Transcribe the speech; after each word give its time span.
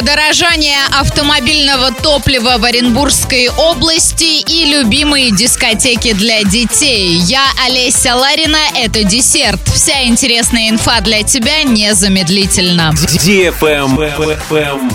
Подорожание 0.00 0.78
автомобильного 0.98 1.92
топлива 1.92 2.56
в 2.56 2.64
Оренбургской 2.64 3.50
области 3.50 4.40
и 4.40 4.64
любимые 4.64 5.30
дискотеки 5.30 6.14
для 6.14 6.42
детей. 6.42 7.16
Я 7.16 7.44
Олеся 7.66 8.16
Ларина, 8.16 8.56
это 8.76 9.04
десерт. 9.04 9.60
Вся 9.74 10.04
интересная 10.04 10.70
инфа 10.70 11.02
для 11.02 11.22
тебя 11.22 11.64
незамедлительно. 11.64 12.94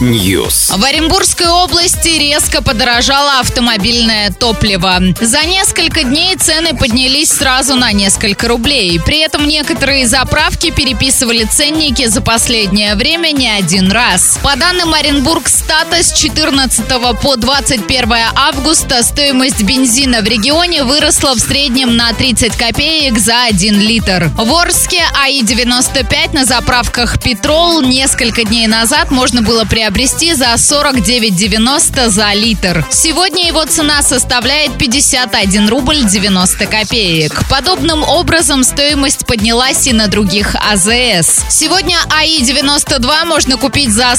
News. 0.02 0.76
В 0.76 0.84
Оренбургской 0.84 1.50
области 1.50 2.08
резко 2.08 2.64
подорожало 2.64 3.42
автомобильное 3.42 4.32
топливо. 4.32 5.00
За 5.22 5.46
несколько 5.46 6.02
дней 6.04 6.36
цены 6.36 6.76
поднялись 6.76 7.30
сразу 7.30 7.76
на 7.76 7.92
несколько 7.92 8.48
рублей. 8.48 9.00
При 9.06 9.20
этом 9.20 9.48
некоторые 9.48 10.08
заправки 10.08 10.72
переписывали 10.72 11.44
ценники 11.44 12.08
за 12.08 12.22
последнее 12.22 12.96
время 12.96 13.32
не 13.34 13.50
один 13.50 13.92
раз. 13.92 14.40
По 14.42 14.56
данным 14.56 14.95
Оренбург 14.98 15.50
Стата, 15.50 16.02
с 16.02 16.14
14 16.14 16.86
по 17.22 17.36
21 17.36 18.14
августа 18.34 19.04
стоимость 19.04 19.62
бензина 19.64 20.22
в 20.22 20.26
регионе 20.26 20.84
выросла 20.84 21.36
в 21.36 21.40
среднем 21.40 21.98
на 21.98 22.14
30 22.14 22.56
копеек 22.56 23.20
за 23.20 23.44
1 23.44 23.82
литр. 23.82 24.32
В 24.38 24.54
Орске 24.54 25.04
АИ-95 25.22 26.34
на 26.34 26.46
заправках 26.46 27.22
«Петрол» 27.22 27.82
несколько 27.82 28.46
дней 28.46 28.68
назад 28.68 29.12
можно 29.12 29.42
было 29.42 29.66
приобрести 29.66 30.34
за 30.34 30.54
49,90 30.54 32.10
за 32.10 32.34
литр. 32.34 32.86
Сегодня 32.90 33.48
его 33.48 33.66
цена 33.66 34.02
составляет 34.02 34.78
51 34.78 35.68
рубль 35.68 36.06
90 36.06 36.68
копеек. 36.68 37.44
Подобным 37.50 38.02
образом 38.04 38.64
стоимость 38.64 39.26
поднялась 39.26 39.88
и 39.88 39.94
на 39.94 40.08
других 40.08 40.56
АЗС. 40.56 41.44
Сегодня 41.50 41.98
АИ-92 42.10 43.26
можно 43.26 43.58
купить 43.58 43.92
за 43.92 44.16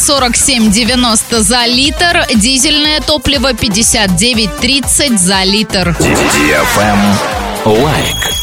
47,90 0.67 1.41
за 1.41 1.67
литр, 1.67 2.27
дизельное 2.35 3.01
топливо 3.01 3.53
59,30 3.53 5.17
за 5.17 5.45
литр. 5.45 5.97
Лайк. 7.65 8.36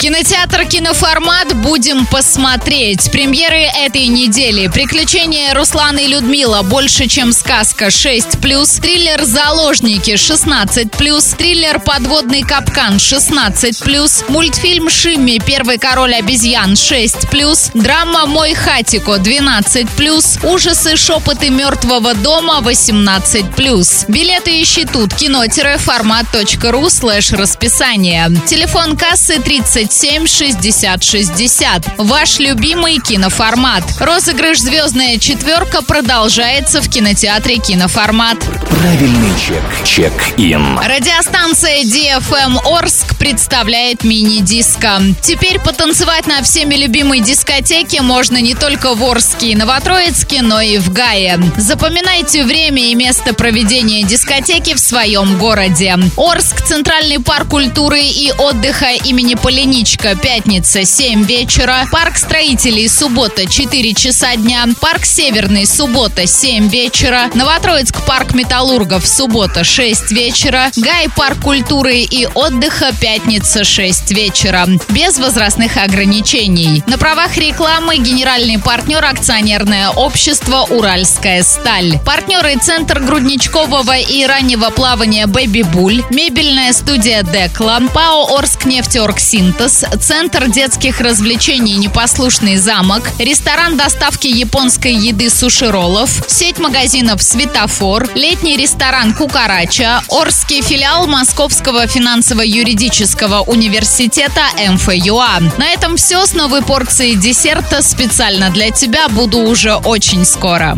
Кинотеатр 0.00 0.66
«Киноформат» 0.66 1.56
будем 1.56 2.04
посмотреть. 2.06 3.10
Премьеры 3.10 3.62
этой 3.62 4.08
недели. 4.08 4.68
Приключения 4.68 5.54
Руслана 5.54 6.00
и 6.00 6.06
Людмила 6.06 6.60
«Больше, 6.62 7.08
чем 7.08 7.32
сказка» 7.32 7.86
6+, 7.86 8.80
триллер 8.80 9.24
«Заложники» 9.24 10.12
16+, 10.12 11.36
триллер 11.36 11.80
«Подводный 11.80 12.42
капкан» 12.42 12.96
16+, 12.96 14.24
мультфильм 14.28 14.90
«Шимми. 14.90 15.40
Первый 15.44 15.78
король 15.78 16.14
обезьян» 16.14 16.74
6+, 16.74 17.70
драма 17.72 18.26
«Мой 18.26 18.52
хатико» 18.54 19.16
12+, 19.16 20.46
ужасы 20.46 20.96
«Шепоты 20.96 21.48
мертвого 21.48 22.12
дома» 22.14 22.60
18+. 22.60 24.04
Билеты 24.08 24.62
ищи 24.62 24.84
тут 24.84 25.14
кино-формат.ру 25.14 26.90
слэш 26.90 27.32
расписание. 27.32 28.30
Телефон 28.46 28.96
кассы 28.96 29.38
37 29.86 30.26
60 30.26 31.04
60. 31.04 31.82
Ваш 31.98 32.40
любимый 32.40 32.98
киноформат. 32.98 33.84
Розыгрыш 34.00 34.58
«Звездная 34.58 35.18
четверка» 35.18 35.80
продолжается 35.82 36.80
в 36.80 36.88
кинотеатре 36.88 37.58
«Киноформат». 37.58 38.38
Правильный 38.70 39.30
чек. 39.38 39.62
Check-in. 39.84 40.78
Радиостанция 40.78 41.82
DFM 41.84 42.58
Орск 42.64 43.16
представляет 43.16 44.02
мини-диско. 44.04 45.00
Теперь 45.22 45.60
потанцевать 45.60 46.26
на 46.26 46.42
всеми 46.42 46.74
любимой 46.74 47.20
дискотеке 47.20 48.02
можно 48.02 48.38
не 48.38 48.54
только 48.54 48.94
в 48.94 49.04
Орске 49.04 49.52
и 49.52 49.54
Новотроицке, 49.54 50.42
но 50.42 50.60
и 50.60 50.78
в 50.78 50.92
Гае. 50.92 51.38
Запоминайте 51.56 52.44
время 52.44 52.90
и 52.90 52.94
место 52.94 53.34
проведения 53.34 54.02
дискотеки 54.02 54.74
в 54.74 54.80
своем 54.80 55.38
городе. 55.38 55.96
Орск, 56.16 56.62
Центральный 56.66 57.20
парк 57.20 57.48
культуры 57.48 58.00
и 58.00 58.32
отдыха 58.36 58.90
имени 59.04 59.34
Поляничко, 59.34 60.16
пятница, 60.16 60.84
7 60.84 61.24
вечера. 61.24 61.86
Парк 61.92 62.16
строителей, 62.16 62.88
суббота, 62.88 63.48
4 63.48 63.94
часа 63.94 64.34
дня. 64.36 64.66
Парк 64.80 65.04
Северный, 65.04 65.66
суббота, 65.66 66.26
7 66.26 66.68
вечера. 66.68 67.30
Новотроицк, 67.34 68.04
парк 68.04 68.34
металлургов, 68.56 69.06
суббота, 69.06 69.64
6 69.64 70.12
вечера. 70.12 70.70
Гай, 70.76 71.10
парк 71.14 71.40
культуры 71.42 71.98
и 71.98 72.26
отдыха, 72.26 72.90
пятница, 72.98 73.64
6 73.64 74.12
вечера. 74.12 74.66
Без 74.88 75.18
возрастных 75.18 75.76
ограничений. 75.76 76.82
На 76.86 76.96
правах 76.96 77.36
рекламы 77.36 77.98
генеральный 77.98 78.58
партнер 78.58 79.04
акционерное 79.04 79.90
общество 79.90 80.66
«Уральская 80.70 81.42
сталь». 81.42 81.98
Партнеры 82.06 82.56
Центр 82.56 83.00
грудничкового 83.00 83.98
и 83.98 84.24
раннего 84.24 84.70
плавания 84.70 85.26
«Бэби 85.26 85.60
Буль», 85.60 86.02
мебельная 86.08 86.72
студия 86.72 87.22
«Декла», 87.24 87.80
ПАО 87.92 88.38
«Орскнефтеоргсинтез», 88.38 89.84
Центр 90.00 90.48
детских 90.48 91.02
развлечений 91.02 91.74
«Непослушный 91.74 92.56
замок», 92.56 93.10
ресторан 93.18 93.76
доставки 93.76 94.28
японской 94.28 94.94
еды 94.94 95.28
«Суши-роллов», 95.28 96.24
сеть 96.26 96.58
магазинов 96.58 97.22
«Светофор», 97.22 98.08
летний 98.46 98.62
ресторан 98.62 99.12
«Кукарача», 99.12 100.02
Орский 100.08 100.62
филиал 100.62 101.06
Московского 101.08 101.86
финансово-юридического 101.86 103.40
университета 103.40 104.42
МФЮА. 104.56 105.40
На 105.58 105.70
этом 105.70 105.96
все 105.96 106.24
с 106.24 106.32
новой 106.32 106.62
порцией 106.62 107.16
десерта 107.16 107.82
специально 107.82 108.50
для 108.50 108.70
тебя 108.70 109.08
буду 109.08 109.38
уже 109.38 109.74
очень 109.74 110.24
скоро. 110.24 110.74